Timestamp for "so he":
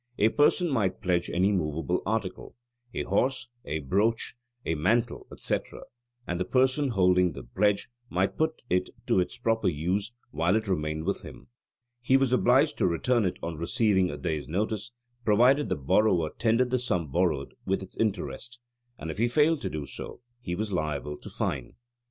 19.85-20.55